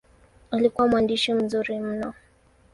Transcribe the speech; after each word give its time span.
Alikuwa 0.51 0.87
mwandishi 0.87 1.33
mzuri 1.33 1.79
mno. 1.79 2.13